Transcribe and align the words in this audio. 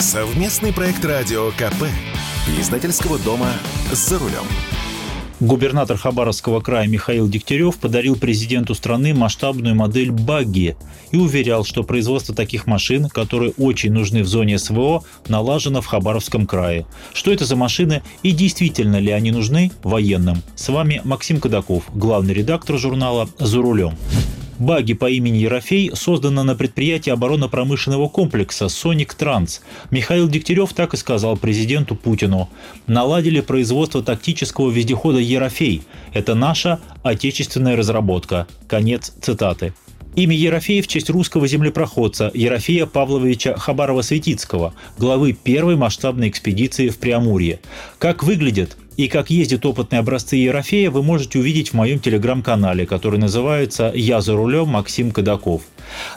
Совместный 0.00 0.72
проект 0.72 1.04
«Радио 1.04 1.50
КП» 1.50 1.84
издательского 2.58 3.18
дома 3.18 3.48
«За 3.92 4.18
рулем». 4.18 4.44
Губернатор 5.40 5.98
Хабаровского 5.98 6.62
края 6.62 6.88
Михаил 6.88 7.28
Дегтярев 7.28 7.76
подарил 7.76 8.16
президенту 8.16 8.74
страны 8.74 9.12
масштабную 9.12 9.74
модель 9.74 10.10
«Багги» 10.10 10.74
и 11.10 11.18
уверял, 11.18 11.66
что 11.66 11.82
производство 11.82 12.34
таких 12.34 12.66
машин, 12.66 13.10
которые 13.10 13.52
очень 13.58 13.92
нужны 13.92 14.22
в 14.22 14.26
зоне 14.26 14.58
СВО, 14.58 15.02
налажено 15.28 15.82
в 15.82 15.86
Хабаровском 15.86 16.46
крае. 16.46 16.86
Что 17.12 17.30
это 17.30 17.44
за 17.44 17.56
машины 17.56 18.02
и 18.22 18.30
действительно 18.32 18.98
ли 18.98 19.10
они 19.10 19.32
нужны 19.32 19.70
военным? 19.82 20.42
С 20.56 20.70
вами 20.70 21.02
Максим 21.04 21.40
Кадаков, 21.40 21.84
главный 21.94 22.32
редактор 22.32 22.78
журнала 22.78 23.28
«За 23.38 23.58
рулем». 23.58 23.96
Баги 24.60 24.92
по 24.92 25.08
имени 25.08 25.38
Ерофей 25.38 25.90
создана 25.94 26.44
на 26.44 26.54
предприятии 26.54 27.08
оборонно-промышленного 27.08 28.10
комплекса 28.10 28.68
«Соник 28.68 29.14
Транс». 29.14 29.62
Михаил 29.90 30.28
Дегтярев 30.28 30.74
так 30.74 30.92
и 30.92 30.98
сказал 30.98 31.38
президенту 31.38 31.96
Путину. 31.96 32.50
«Наладили 32.86 33.40
производство 33.40 34.02
тактического 34.02 34.70
вездехода 34.70 35.18
«Ерофей». 35.18 35.80
Это 36.12 36.34
наша 36.34 36.78
отечественная 37.02 37.74
разработка». 37.74 38.46
Конец 38.68 39.14
цитаты. 39.22 39.72
Имя 40.14 40.36
Ерофея 40.36 40.82
в 40.82 40.88
честь 40.88 41.08
русского 41.08 41.46
землепроходца 41.46 42.30
Ерофея 42.34 42.84
Павловича 42.84 43.54
Хабарова-Светицкого, 43.56 44.74
главы 44.98 45.32
первой 45.32 45.76
масштабной 45.76 46.28
экспедиции 46.28 46.90
в 46.90 46.98
Преамурье. 46.98 47.60
Как 47.98 48.22
выглядит 48.22 48.76
и 49.00 49.08
как 49.08 49.30
ездят 49.30 49.64
опытные 49.64 50.00
образцы 50.00 50.36
Ерофея, 50.36 50.90
вы 50.90 51.02
можете 51.02 51.38
увидеть 51.38 51.70
в 51.70 51.72
моем 51.72 52.00
телеграм-канале, 52.00 52.84
который 52.84 53.18
называется 53.18 53.90
«Я 53.94 54.20
за 54.20 54.34
рулем 54.34 54.68
Максим 54.68 55.10
Кадаков». 55.10 55.62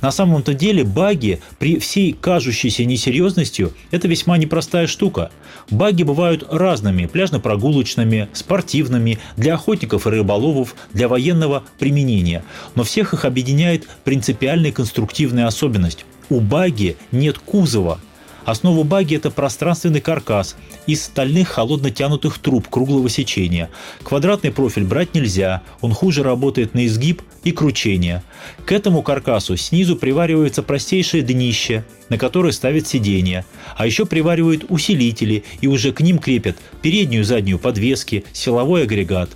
На 0.00 0.10
самом-то 0.10 0.54
деле 0.54 0.82
баги 0.82 1.42
при 1.58 1.78
всей 1.78 2.14
кажущейся 2.14 2.86
несерьезностью– 2.86 3.74
это 3.90 4.08
весьма 4.08 4.38
непростая 4.38 4.86
штука. 4.86 5.30
Баги 5.70 6.04
бывают 6.04 6.46
разными– 6.50 7.04
пляжно-прогулочными, 7.12 8.28
спортивными, 8.32 9.18
для 9.36 9.54
охотников 9.54 10.06
и 10.06 10.10
рыболовов, 10.10 10.74
для 10.94 11.06
военного 11.08 11.64
применения. 11.78 12.42
Но 12.76 12.84
всех 12.84 13.12
их 13.12 13.26
объединяет 13.26 13.86
принципиальная 14.04 14.72
конструктивная 14.72 15.46
особенность. 15.46 16.06
У 16.30 16.40
баги 16.40 16.96
нет 17.12 17.38
кузова– 17.38 18.00
Основа 18.44 18.84
баги– 18.84 19.14
это 19.16 19.30
пространственный 19.30 20.00
каркас 20.00 20.56
из 20.86 21.04
стальных 21.04 21.48
холодно 21.48 21.90
тянутых 21.90 22.38
труб 22.38 22.68
круглого 22.68 23.08
сечения. 23.08 23.70
Квадратный 24.02 24.50
профиль 24.50 24.84
брать 24.84 25.14
нельзя, 25.14 25.62
он 25.80 25.92
хуже 25.92 26.22
работает 26.22 26.74
на 26.74 26.86
изгиб 26.86 27.22
и 27.44 27.52
кручение. 27.52 28.22
К 28.66 28.72
этому 28.72 29.02
каркасу 29.02 29.56
снизу 29.56 29.96
приваривается 29.96 30.62
простейшее 30.62 31.22
днище, 31.22 31.84
на 32.08 32.18
которое 32.18 32.52
ставят 32.52 32.86
сиденья. 32.86 33.44
А 33.76 33.86
еще 33.86 34.06
приваривают 34.06 34.64
усилители 34.68 35.44
и 35.60 35.66
уже 35.66 35.92
к 35.92 36.00
ним 36.00 36.18
крепят 36.18 36.56
переднюю 36.82 37.22
и 37.22 37.24
заднюю 37.24 37.58
подвески, 37.58 38.24
силовой 38.32 38.82
агрегат. 38.84 39.30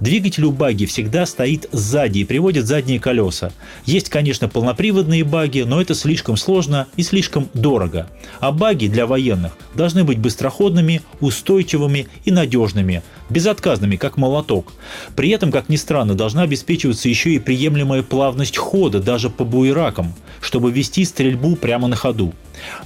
Двигатель 0.00 0.44
у 0.44 0.52
баги 0.52 0.86
всегда 0.86 1.26
стоит 1.26 1.68
сзади 1.72 2.18
и 2.20 2.24
приводит 2.24 2.66
задние 2.66 3.00
колеса. 3.00 3.52
Есть, 3.84 4.08
конечно, 4.08 4.48
полноприводные 4.48 5.24
баги, 5.24 5.60
но 5.60 5.80
это 5.80 5.94
слишком 5.94 6.36
сложно 6.36 6.86
и 6.96 7.02
слишком 7.02 7.48
дорого. 7.54 8.08
А 8.40 8.52
баги 8.52 8.86
для 8.86 9.06
военных 9.06 9.52
должны 9.74 10.04
быть 10.04 10.18
быстроходными, 10.18 11.02
устойчивыми 11.20 12.08
и 12.24 12.30
надежными, 12.30 13.02
безотказными, 13.30 13.96
как 13.96 14.16
молоток. 14.16 14.72
При 15.14 15.30
этом, 15.30 15.52
как 15.52 15.68
ни 15.68 15.76
странно, 15.76 16.14
должна 16.14 16.42
обеспечиваться 16.42 17.08
еще 17.08 17.30
и 17.30 17.38
приемлемая 17.38 18.02
плавность 18.02 18.56
хода 18.56 19.00
даже 19.00 19.30
по 19.30 19.44
буеракам, 19.44 20.14
чтобы 20.40 20.70
вести 20.70 21.04
стрельбу 21.04 21.56
прямо 21.56 21.88
на 21.88 21.96
ходу. 21.96 22.32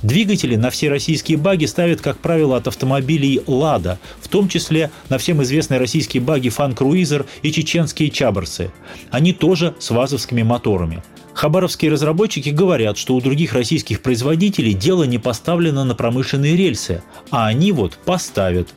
Двигатели 0.02 0.56
на 0.56 0.70
все 0.70 0.88
российские 0.88 1.38
баги 1.38 1.66
ставят, 1.66 2.00
как 2.00 2.18
правило, 2.18 2.56
от 2.56 2.68
автомобилей 2.68 3.40
«Лада», 3.46 3.98
в 4.20 4.28
том 4.28 4.48
числе 4.48 4.90
на 5.08 5.18
всем 5.18 5.42
известные 5.42 5.78
российские 5.78 6.22
баги 6.22 6.48
«Фан 6.48 6.74
Круизер» 6.74 7.26
и 7.42 7.52
чеченские 7.52 8.10
«Чабрсы». 8.10 8.70
Они 9.10 9.32
тоже 9.32 9.74
с 9.78 9.90
вазовскими 9.90 10.42
моторами. 10.42 11.02
Хабаровские 11.34 11.90
разработчики 11.90 12.50
говорят, 12.50 12.98
что 12.98 13.14
у 13.14 13.20
других 13.20 13.54
российских 13.54 14.02
производителей 14.02 14.74
дело 14.74 15.04
не 15.04 15.18
поставлено 15.18 15.84
на 15.84 15.94
промышленные 15.94 16.56
рельсы, 16.56 17.02
а 17.30 17.46
они 17.46 17.72
вот 17.72 17.98
поставят. 18.04 18.68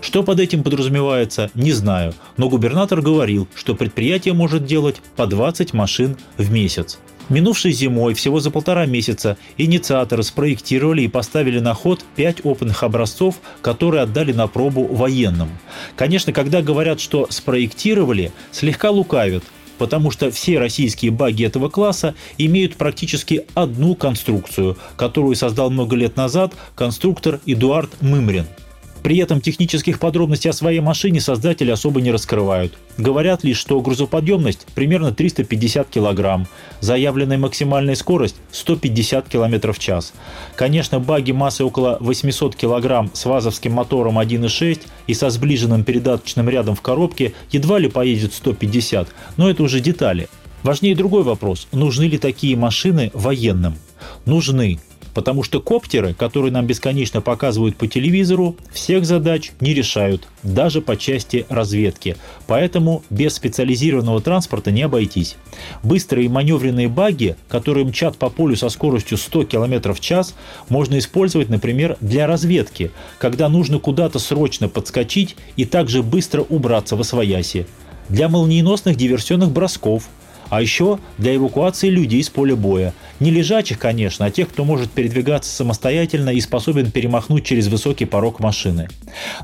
Что 0.00 0.22
под 0.22 0.40
этим 0.40 0.62
подразумевается, 0.62 1.50
не 1.54 1.72
знаю, 1.72 2.14
но 2.36 2.48
губернатор 2.48 3.02
говорил, 3.02 3.46
что 3.54 3.74
предприятие 3.74 4.34
может 4.34 4.64
делать 4.64 4.96
по 5.16 5.26
20 5.26 5.72
машин 5.74 6.16
в 6.36 6.50
месяц. 6.50 6.98
Минувшей 7.28 7.72
зимой, 7.72 8.14
всего 8.14 8.40
за 8.40 8.50
полтора 8.50 8.86
месяца, 8.86 9.36
инициаторы 9.58 10.22
спроектировали 10.22 11.02
и 11.02 11.08
поставили 11.08 11.58
на 11.58 11.74
ход 11.74 12.04
пять 12.16 12.44
опытных 12.44 12.82
образцов, 12.82 13.36
которые 13.60 14.02
отдали 14.02 14.32
на 14.32 14.46
пробу 14.46 14.84
военным. 14.84 15.50
Конечно, 15.94 16.32
когда 16.32 16.62
говорят, 16.62 17.00
что 17.00 17.26
спроектировали, 17.28 18.32
слегка 18.50 18.90
лукавят, 18.90 19.44
потому 19.76 20.10
что 20.10 20.30
все 20.30 20.58
российские 20.58 21.10
баги 21.10 21.44
этого 21.44 21.68
класса 21.68 22.14
имеют 22.38 22.76
практически 22.76 23.44
одну 23.54 23.94
конструкцию, 23.94 24.78
которую 24.96 25.36
создал 25.36 25.70
много 25.70 25.96
лет 25.96 26.16
назад 26.16 26.54
конструктор 26.74 27.40
Эдуард 27.44 27.90
Мымрин– 28.00 28.46
при 29.02 29.18
этом 29.18 29.40
технических 29.40 29.98
подробностей 29.98 30.50
о 30.50 30.52
своей 30.52 30.80
машине 30.80 31.20
создатели 31.20 31.70
особо 31.70 32.00
не 32.00 32.10
раскрывают. 32.10 32.78
Говорят 32.96 33.44
лишь, 33.44 33.58
что 33.58 33.80
грузоподъемность 33.80 34.66
примерно 34.74 35.12
350 35.12 35.88
кг, 35.90 36.46
заявленная 36.80 37.38
максимальная 37.38 37.94
скорость 37.94 38.36
150 38.52 39.28
км 39.28 39.72
в 39.72 39.78
час. 39.78 40.12
Конечно, 40.56 41.00
баги 41.00 41.32
массой 41.32 41.66
около 41.66 41.96
800 42.00 42.56
кг 42.56 43.10
с 43.12 43.24
вазовским 43.24 43.72
мотором 43.72 44.18
1.6 44.18 44.80
и 45.06 45.14
со 45.14 45.30
сближенным 45.30 45.84
передаточным 45.84 46.48
рядом 46.48 46.74
в 46.74 46.82
коробке 46.82 47.34
едва 47.50 47.78
ли 47.78 47.88
поедет 47.88 48.34
150, 48.34 49.08
но 49.36 49.48
это 49.48 49.62
уже 49.62 49.80
детали. 49.80 50.28
Важнее 50.62 50.96
другой 50.96 51.22
вопрос, 51.22 51.68
нужны 51.72 52.04
ли 52.04 52.18
такие 52.18 52.56
машины 52.56 53.10
военным? 53.14 53.76
Нужны. 54.24 54.80
Потому 55.18 55.42
что 55.42 55.60
коптеры, 55.60 56.14
которые 56.14 56.52
нам 56.52 56.64
бесконечно 56.64 57.20
показывают 57.20 57.74
по 57.74 57.88
телевизору, 57.88 58.54
всех 58.72 59.04
задач 59.04 59.50
не 59.58 59.74
решают, 59.74 60.28
даже 60.44 60.80
по 60.80 60.96
части 60.96 61.44
разведки. 61.48 62.16
Поэтому 62.46 63.02
без 63.10 63.34
специализированного 63.34 64.20
транспорта 64.20 64.70
не 64.70 64.82
обойтись. 64.82 65.34
Быстрые 65.82 66.28
маневренные 66.28 66.86
баги, 66.86 67.34
которые 67.48 67.84
мчат 67.84 68.16
по 68.16 68.30
полю 68.30 68.54
со 68.54 68.68
скоростью 68.68 69.18
100 69.18 69.46
км 69.46 69.92
в 69.92 69.98
час, 69.98 70.36
можно 70.68 70.96
использовать, 70.98 71.48
например, 71.48 71.96
для 72.00 72.28
разведки, 72.28 72.92
когда 73.18 73.48
нужно 73.48 73.80
куда-то 73.80 74.20
срочно 74.20 74.68
подскочить 74.68 75.34
и 75.56 75.64
также 75.64 76.04
быстро 76.04 76.42
убраться 76.42 76.94
во 76.94 77.02
свояси. 77.02 77.66
Для 78.08 78.28
молниеносных 78.28 78.96
диверсионных 78.96 79.50
бросков, 79.50 80.08
а 80.50 80.62
еще 80.62 80.98
для 81.18 81.36
эвакуации 81.36 81.88
людей 81.88 82.22
с 82.22 82.30
поля 82.30 82.56
боя. 82.56 82.94
Не 83.20 83.30
лежачих, 83.30 83.78
конечно, 83.78 84.26
а 84.26 84.30
тех, 84.30 84.48
кто 84.48 84.64
может 84.64 84.90
передвигаться 84.90 85.54
самостоятельно 85.54 86.30
и 86.30 86.40
способен 86.40 86.90
перемахнуть 86.90 87.44
через 87.44 87.68
высокий 87.68 88.04
порог 88.04 88.40
машины. 88.40 88.88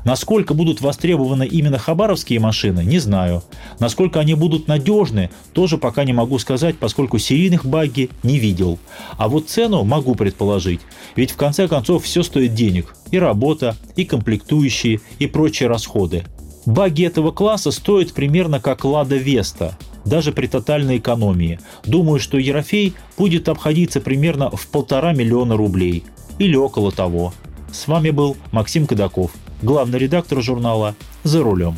Насколько 0.03 0.53
будут 0.53 0.81
востребованы 0.81 1.45
именно 1.45 1.77
хабаровские 1.77 2.39
машины, 2.39 2.83
не 2.83 2.99
знаю. 2.99 3.43
Насколько 3.79 4.19
они 4.19 4.33
будут 4.33 4.67
надежны, 4.67 5.29
тоже 5.53 5.77
пока 5.77 6.03
не 6.03 6.13
могу 6.13 6.39
сказать, 6.39 6.77
поскольку 6.77 7.19
серийных 7.19 7.65
багги 7.65 8.09
не 8.23 8.39
видел. 8.39 8.79
А 9.17 9.27
вот 9.27 9.49
цену 9.49 9.83
могу 9.83 10.15
предположить. 10.15 10.81
Ведь 11.15 11.31
в 11.31 11.35
конце 11.35 11.67
концов 11.67 12.03
все 12.03 12.23
стоит 12.23 12.53
денег. 12.53 12.95
И 13.11 13.19
работа, 13.19 13.75
и 13.95 14.05
комплектующие, 14.05 15.01
и 15.19 15.27
прочие 15.27 15.69
расходы. 15.69 16.23
Баги 16.65 17.03
этого 17.03 17.31
класса 17.31 17.71
стоят 17.71 18.13
примерно 18.13 18.59
как 18.59 18.85
Лада 18.85 19.17
Веста 19.17 19.77
даже 20.05 20.31
при 20.31 20.47
тотальной 20.47 20.97
экономии. 20.97 21.59
Думаю, 21.83 22.19
что 22.19 22.37
Ерофей 22.37 22.95
будет 23.17 23.49
обходиться 23.49 23.99
примерно 23.99 24.49
в 24.49 24.67
полтора 24.67 25.13
миллиона 25.13 25.57
рублей. 25.57 26.03
Или 26.37 26.55
около 26.55 26.91
того. 26.91 27.33
С 27.71 27.87
вами 27.87 28.11
был 28.11 28.37
Максим 28.51 28.87
Кадаков, 28.87 29.31
главный 29.61 29.99
редактор 29.99 30.41
журнала 30.41 30.95
«За 31.23 31.43
рулем». 31.43 31.77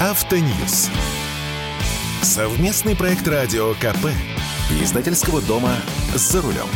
Автоньюз. 0.00 0.88
Совместный 2.22 2.96
проект 2.96 3.26
радио 3.28 3.74
КП. 3.74 4.08
Издательского 4.80 5.42
дома 5.42 5.74
«За 6.14 6.40
рулем». 6.40 6.66